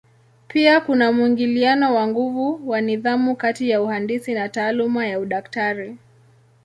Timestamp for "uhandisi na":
3.81-4.49